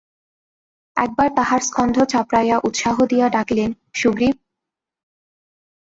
একবার 0.97 1.29
তাহার 1.35 1.61
স্কন্ধ 1.61 1.95
চাপড়াইয়া 2.03 2.57
উৎসাহ 2.63 2.95
দিয়া 3.05 3.27
ডাকিলেন, 3.29 3.71
সুগ্রীব। 3.93 4.35